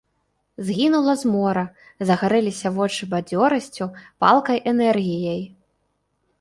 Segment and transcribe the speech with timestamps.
[0.69, 1.63] Згінула змора,
[2.11, 3.91] загарэліся вочы бадзёрасцю,
[4.25, 5.41] палкай энергіяй.